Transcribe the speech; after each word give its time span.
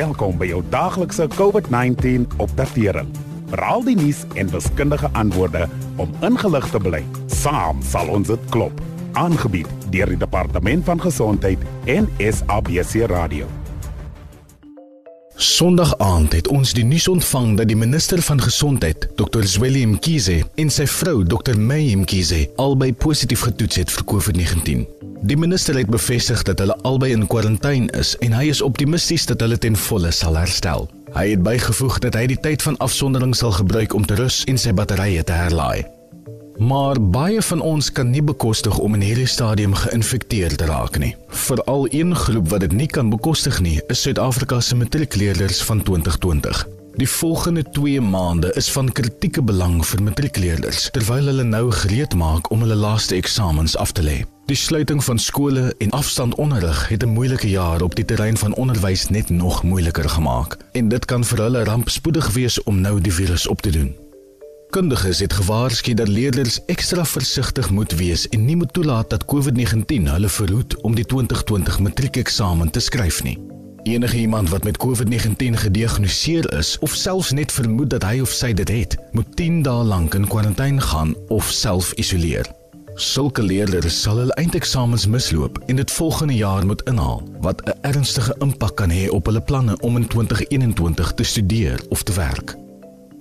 Welkom 0.00 0.38
by 0.40 0.46
jou 0.48 0.62
daaglikse 0.72 1.26
COVID-19 1.34 2.22
opdatering. 2.40 3.08
Raal 3.60 3.82
die 3.84 3.96
nuus 3.98 4.22
en 4.40 4.48
wiskundige 4.48 5.10
antwoorde 5.12 5.66
om 6.00 6.14
ingelig 6.24 6.70
te 6.72 6.80
bly. 6.80 7.02
Saam 7.28 7.82
sal 7.84 8.08
ons 8.08 8.30
dit 8.32 8.46
klop. 8.54 8.80
Aangebied 9.12 9.68
deur 9.92 10.08
die 10.08 10.16
Departement 10.22 10.86
van 10.88 11.02
Gesondheid 11.04 11.66
en 11.84 12.08
SABC 12.16 13.10
Radio. 13.12 13.50
Sondag 15.36 15.92
aand 15.98 16.32
het 16.38 16.48
ons 16.48 16.72
die 16.72 16.86
nuus 16.86 17.08
ontvang 17.08 17.58
dat 17.60 17.68
die 17.68 17.76
minister 17.76 18.22
van 18.24 18.40
gesondheid, 18.40 19.10
Dr. 19.20 19.44
Zweli 19.44 19.84
Mkhize, 19.86 20.38
en 20.56 20.72
sy 20.72 20.88
vrou, 20.88 21.26
Dr. 21.28 21.60
May 21.60 21.92
Mkhize, 21.96 22.46
albei 22.56 22.94
positief 22.94 23.44
getoets 23.50 23.82
het 23.84 23.92
vir 23.98 24.08
COVID-19. 24.14 24.88
Die 25.22 25.36
minister 25.36 25.76
het 25.76 25.90
bevestig 25.92 26.42
dat 26.42 26.58
hulle 26.58 26.76
albei 26.82 27.10
in 27.12 27.26
kwarantyne 27.26 27.92
is 27.92 28.14
en 28.24 28.32
hy 28.32 28.46
is 28.48 28.62
optimisties 28.64 29.26
dat 29.28 29.42
hulle 29.44 29.58
ten 29.60 29.76
volle 29.76 30.10
sal 30.16 30.38
herstel. 30.40 30.88
Hy 31.12 31.26
het 31.34 31.42
bygevoeg 31.44 31.98
dat 32.06 32.16
hy 32.16 32.24
die 32.30 32.38
tyd 32.40 32.64
van 32.64 32.78
afsondering 32.80 33.34
sal 33.36 33.52
gebruik 33.52 33.92
om 33.94 34.06
te 34.06 34.16
rus 34.16 34.40
en 34.48 34.56
sy 34.58 34.72
batterye 34.72 35.24
te 35.26 35.36
herlaai. 35.36 35.84
Maar 36.60 36.96
baie 37.12 37.42
van 37.42 37.60
ons 37.60 37.92
kan 37.92 38.10
nie 38.10 38.24
bekostig 38.24 38.78
om 38.78 38.96
in 38.96 39.04
hierdie 39.04 39.28
stadium 39.28 39.76
geïnfekteer 39.76 40.56
te 40.56 40.68
raak 40.72 40.96
nie. 41.00 41.12
Veral 41.28 41.86
een 41.92 42.16
groep 42.16 42.48
wat 42.48 42.64
dit 42.64 42.72
nie 42.80 42.88
kan 42.88 43.12
bekostig 43.12 43.60
nie, 43.60 43.76
is 43.92 44.00
Suid-Afrika 44.00 44.60
se 44.60 44.76
matriekleerders 44.76 45.62
van 45.68 45.84
2020. 45.84 46.64
Die 46.96 47.08
volgende 47.08 47.62
2 47.76 48.00
maande 48.00 48.52
is 48.56 48.72
van 48.72 48.92
kritieke 48.92 49.42
belang 49.42 49.80
vir 49.86 50.02
matriekleerders 50.02 50.88
terwyl 50.96 51.28
hulle 51.32 51.44
nou 51.44 51.68
gereed 51.84 52.16
maak 52.16 52.50
om 52.50 52.64
hulle 52.64 52.76
laaste 52.76 53.16
eksamens 53.20 53.76
af 53.76 53.92
te 53.92 54.04
lê. 54.04 54.18
Die 54.50 54.58
sluiting 54.58 55.04
van 55.04 55.18
skole 55.18 55.74
en 55.78 55.90
afstandonderrig 55.90 56.88
het 56.88 57.02
'n 57.02 57.08
moeilike 57.08 57.48
jaar 57.50 57.82
op 57.82 57.94
die 57.94 58.04
terrein 58.04 58.36
van 58.36 58.54
onderwys 58.54 59.08
net 59.08 59.28
nog 59.28 59.62
moeiliker 59.62 60.08
gemaak 60.08 60.56
en 60.72 60.88
dit 60.88 61.04
kan 61.04 61.24
vir 61.24 61.38
hulle 61.38 61.64
rampspoedig 61.64 62.32
wees 62.32 62.62
om 62.62 62.80
nou 62.80 63.00
die 63.00 63.12
virus 63.12 63.46
op 63.46 63.60
te 63.60 63.70
doen. 63.70 63.96
Kundiges 64.70 65.18
het 65.18 65.32
gewaarsku 65.32 65.94
dat 65.94 66.08
leerders 66.08 66.60
ekstra 66.66 67.04
versigtig 67.04 67.70
moet 67.70 67.92
wees 67.92 68.28
en 68.28 68.44
nie 68.44 68.56
moet 68.56 68.72
toelaat 68.72 69.10
dat 69.10 69.24
COVID-19 69.24 70.06
hulle 70.06 70.28
verhoed 70.28 70.80
om 70.80 70.94
die 70.94 71.06
2020 71.06 71.78
matriekeksamen 71.78 72.70
te 72.70 72.80
skryf 72.80 73.22
nie. 73.22 73.38
Enige 73.82 74.16
iemand 74.16 74.48
wat 74.48 74.64
met 74.64 74.76
COVID-19 74.76 75.54
gediagnoseer 75.54 76.52
is 76.58 76.78
of 76.78 76.94
selfs 76.94 77.30
net 77.30 77.52
vermoed 77.52 77.90
dat 77.90 78.02
hy 78.02 78.20
of 78.20 78.30
sy 78.30 78.52
dit 78.52 78.68
het, 78.68 78.96
moet 79.10 79.36
10 79.36 79.62
dae 79.62 79.84
lank 79.84 80.14
in 80.14 80.26
kwarantyne 80.26 80.80
gaan 80.80 81.14
of 81.28 81.50
self-isoleer. 81.50 82.59
Sulke 83.00 83.40
leerders 83.42 83.96
sal 84.02 84.18
hulle 84.20 84.34
eindeksamens 84.36 85.06
misloop 85.08 85.56
en 85.72 85.78
dit 85.80 85.90
volgende 85.90 86.34
jaar 86.36 86.66
moet 86.66 86.82
inhaal, 86.82 87.22
wat 87.40 87.62
'n 87.64 87.72
ernstige 87.80 88.34
impak 88.38 88.76
kan 88.76 88.90
hê 88.90 89.08
op 89.08 89.26
hulle 89.26 89.40
planne 89.40 89.76
om 89.80 89.96
in 89.96 90.06
2021 90.06 91.12
te 91.12 91.22
studeer 91.22 91.80
of 91.88 92.02
te 92.02 92.12
werk. 92.12 92.56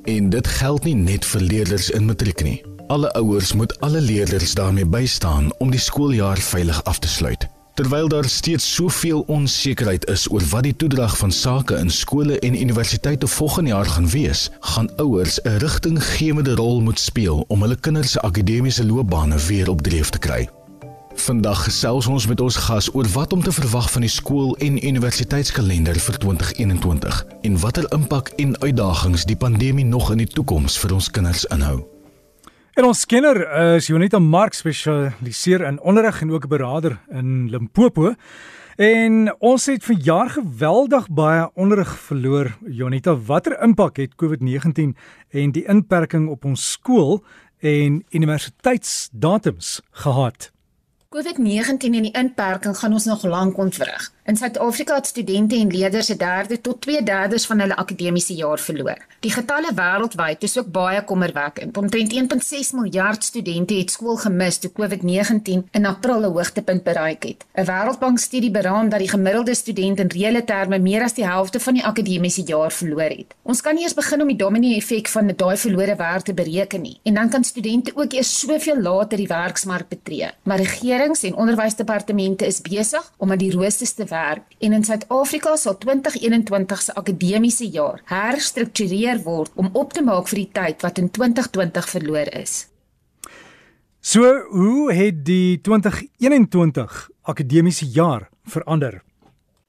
En 0.04 0.30
dit 0.30 0.48
geld 0.48 0.84
nie 0.84 0.96
net 0.96 1.26
vir 1.26 1.42
leerders 1.42 1.90
in 1.90 2.06
matriek 2.06 2.44
nie. 2.44 2.64
Alle 2.88 3.14
ouers 3.14 3.54
moet 3.54 3.80
alle 3.80 4.02
leerders 4.02 4.54
daarmee 4.54 4.86
bystaan 4.86 5.52
om 5.58 5.72
die 5.72 5.80
skooljaar 5.80 6.38
veilig 6.38 6.84
af 6.84 7.00
te 7.00 7.08
sluit. 7.08 7.49
Terwyl 7.80 8.08
daar 8.08 8.26
steeds 8.26 8.74
soveel 8.74 9.24
onsekerheid 9.28 10.06
is 10.06 10.32
oor 10.32 10.44
wat 10.52 10.64
die 10.64 10.76
toedrag 10.76 11.14
van 11.18 11.32
sake 11.32 11.78
in 11.80 11.90
skole 11.90 12.40
en 12.40 12.62
universiteite 12.62 13.28
volgende 13.28 13.70
jaar 13.70 13.86
gaan 13.86 14.10
wees, 14.10 14.50
gaan 14.60 14.90
ouers 14.96 15.40
'n 15.42 15.58
rigtinggewende 15.58 16.56
rol 16.56 16.82
moet 16.82 17.00
speel 17.00 17.46
om 17.48 17.62
hulle 17.62 17.76
kinders 17.76 18.12
se 18.12 18.22
akademiese 18.22 18.86
loopbane 18.86 19.38
weer 19.38 19.70
op 19.70 19.82
dreef 19.82 20.10
te 20.10 20.20
kry. 20.20 20.50
Vandag 21.16 21.64
gesels 21.64 22.08
ons 22.08 22.28
met 22.28 22.42
ons 22.42 22.56
gas 22.56 22.94
oor 22.94 23.08
wat 23.08 23.34
om 23.34 23.44
te 23.44 23.52
verwag 23.52 23.92
van 23.92 24.02
die 24.02 24.10
skool 24.10 24.56
en 24.58 24.88
universiteitskalender 24.88 26.00
vir 26.00 26.18
2021 26.18 27.26
en 27.42 27.60
watter 27.60 27.92
impak 27.94 28.28
en 28.36 28.60
uitdagings 28.60 29.26
die 29.26 29.38
pandemie 29.38 29.86
nog 29.86 30.12
in 30.12 30.18
die 30.18 30.28
toekoms 30.28 30.78
vir 30.78 30.94
ons 30.94 31.12
kinders 31.12 31.46
inhou. 31.46 31.99
En 32.78 32.86
ons 32.86 33.06
kenner 33.06 33.40
is 33.76 33.88
Jonita 33.90 34.20
Mark 34.20 34.54
spesialiseer 34.54 35.64
in 35.66 35.80
onderrig 35.82 36.22
en 36.22 36.32
ook 36.32 36.46
'n 36.46 36.48
beraader 36.48 37.00
in 37.10 37.50
Limpopo. 37.50 38.14
En 38.76 39.36
ons 39.40 39.66
het 39.66 39.84
vir 39.84 39.96
jaar 39.96 40.30
geweldig 40.30 41.10
baie 41.10 41.50
onderrig 41.54 42.00
verloor. 42.00 42.58
Jonita, 42.66 43.16
watter 43.16 43.62
impak 43.62 43.98
het 43.98 44.16
COVID-19 44.16 44.96
en 45.30 45.52
die 45.52 45.66
inperking 45.68 46.30
op 46.30 46.46
ons 46.46 46.72
skool 46.72 47.24
en 47.60 48.04
universiteitsdatums 48.10 49.82
gehad? 49.92 50.52
COVID-19 51.16 51.96
en 51.98 52.04
die 52.06 52.12
inperking 52.14 52.76
gaan 52.78 52.94
ons 52.94 53.08
nog 53.10 53.24
lank 53.26 53.58
ontwrig. 53.58 54.12
In 54.30 54.38
Suid-Afrika 54.38 54.96
het 54.96 55.08
studente 55.10 55.56
en 55.56 55.72
leerders 55.74 56.10
'n 56.10 56.18
derde 56.18 56.62
tot 56.62 56.82
2/3 56.82 57.46
van 57.46 57.60
hulle 57.60 57.76
akademiese 57.76 58.34
jaar 58.34 58.60
verloor. 58.60 58.98
Die 59.20 59.32
getalle 59.32 59.72
wêreldwyd 59.76 60.44
is 60.44 60.58
ook 60.58 60.72
baie 60.72 61.04
kommerwekkend. 61.04 61.78
Omtrent 61.78 62.14
1.6 62.14 62.72
miljard 62.72 63.24
studente 63.24 63.74
het 63.74 63.92
skool 63.92 64.16
gemis 64.16 64.58
toe 64.58 64.72
COVID-19 64.72 65.68
in 65.72 65.86
April 65.86 66.20
'n 66.20 66.34
hoogtepunt 66.34 66.84
bereik 66.84 67.24
het. 67.24 67.46
'n 67.54 67.66
Wêreldbank-studie 67.66 68.52
beraam 68.52 68.90
dat 68.90 69.00
die 69.00 69.10
gemiddelde 69.10 69.56
student 69.56 70.00
in 70.00 70.08
reële 70.08 70.44
terme 70.44 70.80
meer 70.80 71.04
as 71.04 71.14
die 71.14 71.26
helfte 71.26 71.60
van 71.60 71.74
die 71.74 71.86
akademiese 71.86 72.42
jaar 72.42 72.72
verloor 72.72 73.10
het. 73.18 73.36
Ons 73.42 73.62
kan 73.62 73.76
nie 73.76 73.84
eens 73.84 73.94
begin 73.94 74.22
om 74.22 74.28
die 74.28 74.38
domino-effek 74.38 75.08
van 75.08 75.34
daai 75.36 75.58
verlore 75.58 75.96
werk 75.96 76.22
te 76.22 76.34
bereken 76.34 76.82
nie. 76.82 77.00
En 77.04 77.14
dan 77.14 77.30
kan 77.30 77.44
studente 77.44 77.92
ook 77.96 78.14
eers 78.14 78.40
soveel 78.40 78.82
later 78.82 79.18
die 79.18 79.28
werksmark 79.28 79.88
betree. 79.88 80.30
Maar 80.44 80.60
regerings 81.00 81.24
en 81.24 81.36
onderwysdepartemente 81.36 82.46
is 82.46 82.62
besig 82.62 83.12
om 83.18 83.32
aan 83.32 83.40
die 83.40 83.52
roosters 83.52 83.94
te 83.94 84.06
werk 84.10 84.44
en 84.60 84.74
in 84.74 84.84
Suid-Afrika 84.84 85.56
sal 85.56 85.78
2021 85.78 86.82
se 86.82 86.96
akademiese 86.96 87.68
jaar 87.72 88.02
herstruktureer 88.12 89.22
word 89.24 89.52
om 89.56 89.70
op 89.74 89.94
te 89.94 90.04
maak 90.04 90.28
vir 90.28 90.44
die 90.44 90.50
tyd 90.52 90.84
wat 90.84 91.00
in 91.00 91.10
2020 91.12 91.90
verloor 91.90 92.34
is. 92.36 92.68
So, 94.02 94.24
hoe 94.52 94.94
het 94.94 95.26
die 95.26 95.60
2021 95.62 97.10
akademiese 97.22 97.86
jaar 97.86 98.30
verander? 98.44 99.02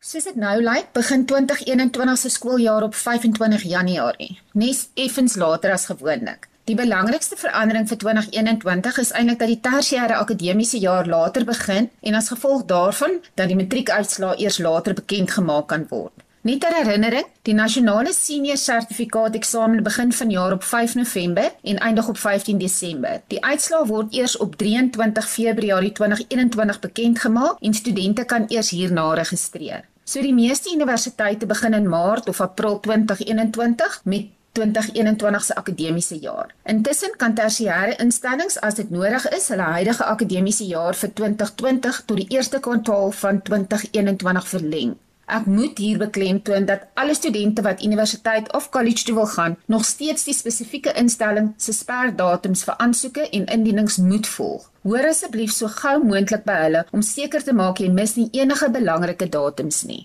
Soos 0.01 0.25
dit 0.25 0.37
nou 0.37 0.57
lyk, 0.63 0.93
begin 0.97 1.27
2021 1.27 2.19
se 2.19 2.31
skooljaar 2.31 2.87
op 2.87 2.95
25 2.95 3.67
Januarie, 3.69 4.39
nes 4.55 4.89
effens 4.95 5.37
later 5.37 5.75
as 5.75 5.91
gewoonlik. 5.91 6.50
Die 6.69 6.77
belangrikste 6.79 7.37
verandering 7.37 7.87
vir 7.89 7.99
2021 7.99 8.99
is 9.03 9.13
eintlik 9.17 9.39
dat 9.41 9.51
die 9.51 9.61
tersiêre 9.65 10.19
akademiese 10.21 10.79
jaar 10.79 11.07
later 11.07 11.45
begin 11.45 11.89
en 12.01 12.15
as 12.15 12.29
gevolg 12.33 12.67
daarvan 12.71 13.21
dat 13.35 13.49
die 13.49 13.57
matriekuitslae 13.59 14.37
eers 14.45 14.59
later 14.59 14.95
bekend 14.95 15.31
gemaak 15.31 15.69
kan 15.73 15.87
word. 15.89 16.13
Net 16.43 16.63
ter 16.65 16.73
herinnering, 16.73 17.27
die 17.45 17.53
nasionale 17.53 18.15
senior 18.17 18.57
sertifikaat 18.57 19.35
eksamen 19.37 19.83
begin 19.85 20.13
vanjaar 20.13 20.55
op 20.57 20.63
5 20.65 20.95
November 20.97 21.51
en 21.63 21.81
eindig 21.85 22.09
op 22.09 22.17
15 22.17 22.59
Desember. 22.59 23.21
Die 23.29 23.43
uitslae 23.45 23.85
word 23.87 24.15
eers 24.17 24.37
op 24.41 24.57
23 24.57 25.29
Februarie 25.29 25.93
2021 25.93 26.81
bekend 26.81 27.19
gemaak 27.19 27.61
en 27.61 27.75
studente 27.75 28.25
kan 28.25 28.49
eers 28.49 28.71
hierna 28.71 29.13
registreer. 29.21 29.85
So 30.05 30.25
die 30.25 30.35
meeste 30.35 30.73
universiteite 30.73 31.47
begin 31.47 31.77
in 31.77 31.89
Maart 31.89 32.29
of 32.29 32.41
April 32.41 32.81
2021 32.81 34.01
met 34.05 34.33
2021 34.53 35.45
se 35.45 35.55
akademiese 35.55 36.19
jaar. 36.19 36.55
Intussen 36.65 37.17
kan 37.17 37.35
tersiêre 37.35 37.97
instellings 38.03 38.59
as 38.61 38.75
dit 38.75 38.91
nodig 38.91 39.29
is, 39.37 39.49
hulle 39.49 39.69
huidige 39.77 40.05
akademiese 40.05 40.67
jaar 40.67 40.95
vir 40.95 41.13
2020 41.23 42.03
tot 42.07 42.17
die 42.23 42.29
eerste 42.37 42.61
kwartaal 42.61 43.15
van 43.23 43.43
2021 43.43 44.51
verleng. 44.55 44.99
Ek 45.31 45.47
moet 45.47 45.79
hier 45.79 45.99
beklemtoon 45.99 46.65
dat 46.67 46.89
alle 46.99 47.15
studente 47.15 47.63
wat 47.63 47.85
universiteit 47.87 48.49
of 48.57 48.69
college 48.75 49.05
toe 49.07 49.15
wil 49.15 49.29
gaan, 49.31 49.57
nog 49.71 49.85
steeds 49.85 50.25
die 50.27 50.35
spesifieke 50.35 50.91
instelling 50.99 51.53
se 51.57 51.73
sperdatums 51.73 52.65
vir 52.67 52.75
aansoeke 52.83 53.29
en 53.31 53.47
indienings 53.47 54.01
moet 54.03 54.27
volg. 54.27 54.67
Hoor 54.83 55.07
asseblief 55.13 55.53
so 55.55 55.71
gou 55.71 56.01
moontlik 56.03 56.43
by 56.49 56.59
hulle 56.65 56.85
om 56.91 57.07
seker 57.07 57.47
te 57.47 57.55
maak 57.55 57.79
jy 57.79 57.93
mis 57.95 58.17
nie 58.19 58.27
enige 58.43 58.73
belangrike 58.75 59.31
datums 59.31 59.85
nie. 59.87 60.03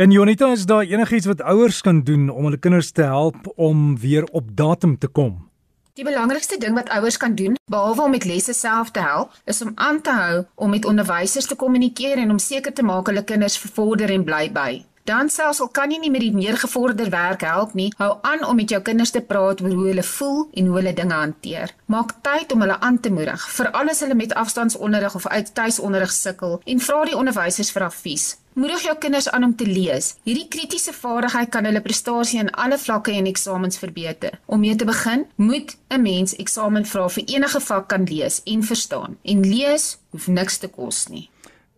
En 0.00 0.10
Jonita, 0.10 0.52
is 0.56 0.64
daar 0.66 0.88
enigiets 0.88 1.28
wat 1.28 1.44
ouers 1.44 1.84
kan 1.84 2.00
doen 2.08 2.30
om 2.30 2.48
hulle 2.48 2.60
kinders 2.62 2.94
te 2.96 3.04
help 3.04 3.52
om 3.56 3.98
weer 4.00 4.24
op 4.32 4.56
datum 4.56 4.96
te 4.98 5.08
kom? 5.08 5.51
Die 5.92 6.04
belangrikste 6.08 6.56
ding 6.56 6.72
wat 6.72 6.88
ouers 6.88 7.18
kan 7.20 7.34
doen, 7.36 7.58
behalwe 7.68 8.02
om 8.02 8.14
met 8.14 8.24
lesse 8.24 8.54
self 8.56 8.90
te 8.90 9.00
help, 9.04 9.34
is 9.44 9.60
om 9.62 9.72
aan 9.74 10.00
te 10.00 10.14
hou 10.16 10.44
om 10.54 10.70
met 10.72 10.88
onderwysers 10.88 11.46
te 11.46 11.58
kommunikeer 11.62 12.16
en 12.22 12.30
om 12.32 12.38
seker 12.40 12.72
te 12.72 12.82
maak 12.82 13.10
hulle 13.12 13.24
kinders 13.28 13.58
vervorder 13.60 14.14
en 14.14 14.24
bly 14.24 14.46
by. 14.56 14.70
Dan 15.04 15.30
selfs 15.34 15.58
al 15.60 15.68
kan 15.74 15.90
jy 15.90 15.98
nie 15.98 16.10
met 16.14 16.22
die 16.22 16.34
meer 16.34 16.54
gevorderde 16.60 17.10
werk 17.10 17.40
help 17.42 17.72
nie, 17.74 17.88
hou 17.98 18.12
aan 18.22 18.44
om 18.46 18.54
met 18.56 18.70
jou 18.70 18.78
kinders 18.86 19.10
te 19.10 19.20
praat 19.20 19.62
oor 19.64 19.72
hoe 19.74 19.88
hulle 19.88 20.04
voel 20.06 20.44
en 20.52 20.68
hoe 20.70 20.76
hulle 20.78 20.92
dinge 20.94 21.16
hanteer. 21.18 21.72
Maak 21.90 22.14
tyd 22.22 22.52
om 22.54 22.62
hulle 22.62 22.76
aan 22.78 23.00
te 23.02 23.10
moedig, 23.10 23.48
veral 23.56 23.90
as 23.90 24.04
hulle 24.06 24.14
met 24.14 24.34
afstandsonderrig 24.38 25.16
of 25.18 25.26
uit 25.26 25.50
tuisonderrig 25.54 26.14
sukkel 26.14 26.60
en 26.64 26.84
vra 26.86 27.02
die 27.10 27.18
onderwysers 27.18 27.74
vir 27.74 27.88
advies. 27.88 28.28
Moedig 28.54 28.84
jou 28.84 28.94
kinders 29.00 29.30
aan 29.32 29.44
om 29.48 29.56
te 29.56 29.66
lees. 29.66 30.12
Hierdie 30.28 30.46
kritiese 30.52 30.92
vaardigheid 30.92 31.50
kan 31.50 31.64
hulle 31.64 31.80
prestasie 31.82 32.38
in 32.38 32.52
alle 32.52 32.78
vlakke 32.78 33.14
en 33.16 33.26
eksamens 33.26 33.80
verbeter. 33.80 34.38
Om 34.46 34.60
mee 34.60 34.76
te 34.76 34.84
begin, 34.84 35.26
moet 35.36 35.76
'n 35.88 36.02
mens 36.02 36.36
eksamenvrae 36.36 37.10
vir 37.10 37.24
enige 37.24 37.60
vak 37.60 37.88
kan 37.88 38.04
lees 38.04 38.42
en 38.44 38.62
verstaan. 38.62 39.16
En 39.22 39.40
lees 39.40 39.98
hoef 40.10 40.26
niks 40.26 40.58
te 40.58 40.68
kos 40.68 41.08
nie. 41.08 41.31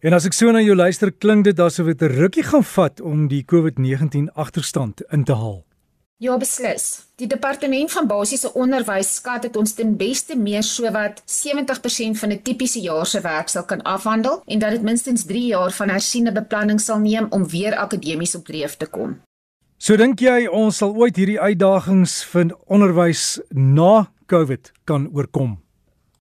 En 0.05 0.13
as 0.13 0.27
ek 0.29 0.35
so 0.37 0.53
na 0.53 0.61
jou 0.61 0.75
luister, 0.77 1.09
klink 1.17 1.47
dit 1.47 1.61
asof 1.65 1.87
dit 1.87 2.03
'n 2.03 2.13
rukkie 2.13 2.43
gaan 2.45 2.65
vat 2.77 3.01
om 3.01 3.29
die 3.29 3.43
COVID-19 3.43 4.29
agterstand 4.35 5.01
in 5.11 5.25
te 5.25 5.33
haal. 5.33 5.65
Ja, 6.19 6.37
beslis. 6.37 7.07
Die 7.17 7.27
departement 7.27 7.91
van 7.93 8.07
basiese 8.07 8.53
onderwys 8.53 9.15
skat 9.15 9.43
dit 9.43 9.57
ons 9.57 9.73
ten 9.73 9.97
beste 9.97 10.37
meer 10.37 10.63
sowat 10.63 11.23
70% 11.25 12.19
van 12.19 12.33
'n 12.33 12.43
tipiese 12.43 12.81
jaar 12.81 13.07
se 13.07 13.21
werk 13.21 13.49
sal 13.49 13.65
kan 13.65 13.83
afhandel 13.83 14.43
en 14.47 14.59
dat 14.59 14.71
dit 14.71 14.83
minstens 14.83 15.25
3 15.25 15.47
jaar 15.47 15.73
van 15.73 15.89
hersiene 15.89 16.33
beplanning 16.33 16.81
sal 16.81 16.99
neem 16.99 17.27
om 17.31 17.49
weer 17.49 17.75
akademies 17.75 18.35
op 18.35 18.45
dreef 18.45 18.77
te 18.77 18.87
kom. 18.87 19.21
So 19.79 19.97
dink 19.97 20.21
jy 20.21 20.47
ons 20.47 20.77
sal 20.77 20.95
ooit 20.95 21.17
hierdie 21.17 21.41
uitdagings 21.41 22.25
vir 22.25 22.57
onderwys 22.67 23.41
na 23.51 24.11
COVID 24.27 24.73
kan 24.85 25.09
oorkom? 25.13 25.63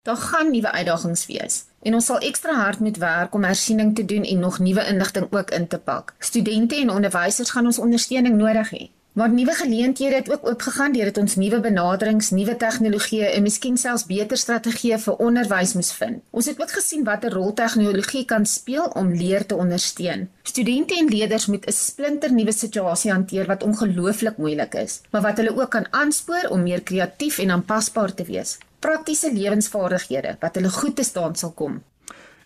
Daar 0.03 0.17
gaan 0.17 0.51
nuwe 0.51 0.73
uitdagings 0.73 1.27
wees 1.27 1.72
en 1.83 1.95
ons 1.95 2.07
sal 2.07 2.19
ekstra 2.19 2.55
hard 2.55 2.81
moet 2.81 2.97
werk 3.03 3.35
om 3.35 3.45
hersiening 3.45 3.95
te 3.95 4.05
doen 4.05 4.25
en 4.25 4.39
nog 4.39 4.59
nuwe 4.59 4.87
inligting 4.87 5.27
ook 5.31 5.51
in 5.51 5.69
te 5.69 5.79
pak. 5.79 6.15
Studente 6.19 6.77
en 6.77 6.91
onderwysers 6.91 7.51
gaan 7.51 7.67
ons 7.67 7.79
ondersteuning 7.79 8.37
nodig 8.37 8.71
hê. 8.71 8.91
Maar 9.13 9.31
nuwe 9.31 9.53
geleenthede 9.53 10.15
het 10.15 10.33
ook 10.33 10.47
oopgegaan 10.49 10.93
deurdat 10.93 11.19
ons 11.19 11.35
nuwe 11.37 11.61
benaderings, 11.61 12.31
nuwe 12.31 12.57
tegnologieë 12.57 13.27
en 13.37 13.43
miskien 13.45 13.77
selfs 13.77 14.07
beter 14.09 14.41
strategieë 14.41 14.99
vir 15.05 15.21
onderwys 15.27 15.75
moes 15.77 15.91
vind. 15.93 16.23
Ons 16.31 16.49
het 16.49 16.61
ook 16.63 16.73
gesien 16.73 17.05
watter 17.05 17.37
rol 17.37 17.53
tegnologie 17.53 18.25
kan 18.25 18.47
speel 18.49 18.89
om 18.97 19.13
leer 19.13 19.45
te 19.47 19.59
ondersteun. 19.61 20.31
Studente 20.49 20.97
en 20.97 21.13
leerders 21.13 21.47
moet 21.47 21.67
'n 21.69 21.73
splinter 21.73 22.33
nuwe 22.33 22.53
situasie 22.53 23.13
hanteer 23.13 23.47
wat 23.47 23.63
ongelooflik 23.63 24.37
moeilik 24.37 24.75
is, 24.75 25.01
maar 25.11 25.23
wat 25.23 25.37
hulle 25.37 25.57
ook 25.61 25.71
kan 25.71 25.87
aanspoor 25.91 26.49
om 26.49 26.63
meer 26.63 26.83
kreatief 26.83 27.39
en 27.39 27.51
aanpasbaar 27.51 28.15
te 28.15 28.25
wees. 28.25 28.59
Praktiese 28.83 29.31
lewensvaardighede 29.31 30.37
wat 30.43 30.57
hulle 30.59 30.71
goed 30.75 30.97
te 30.99 31.05
staan 31.07 31.37
sal 31.39 31.53
kom. 31.55 31.77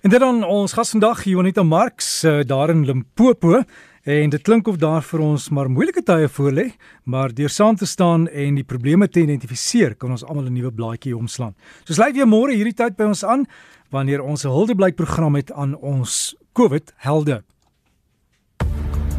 En 0.04 0.12
dit 0.12 0.20
dan 0.20 0.42
ons 0.44 0.72
gas 0.76 0.92
vandag 0.92 1.22
Jonita 1.24 1.62
Marx 1.64 2.24
uh, 2.24 2.42
daar 2.44 2.70
in 2.70 2.84
Limpopo 2.84 3.62
en 4.04 4.30
dit 4.30 4.42
klink 4.44 4.68
of 4.68 4.76
daar 4.76 5.00
vir 5.02 5.22
ons 5.24 5.48
maar 5.48 5.70
moeilike 5.72 6.04
tye 6.06 6.28
voorlê, 6.28 6.66
maar 7.04 7.32
deur 7.34 7.50
saam 7.50 7.74
te 7.80 7.88
staan 7.88 8.28
en 8.28 8.60
die 8.60 8.66
probleme 8.68 9.08
te 9.08 9.24
identifiseer, 9.24 9.96
kan 9.96 10.12
ons 10.12 10.24
almal 10.24 10.46
'n 10.50 10.52
nuwe 10.52 10.70
blaadjie 10.70 11.16
oomslaan. 11.16 11.56
So 11.84 11.94
sluit 11.94 12.14
weer 12.14 12.28
môre 12.28 12.52
hierdie 12.52 12.76
tyd 12.76 12.96
by 12.96 13.08
ons 13.08 13.24
aan 13.24 13.46
wanneer 13.90 14.20
ons 14.20 14.44
'n 14.44 14.52
huldeblyk 14.52 14.96
program 14.96 15.34
het 15.34 15.52
aan 15.52 15.74
ons 15.74 16.36
COVID 16.52 16.92
helde. 16.96 17.42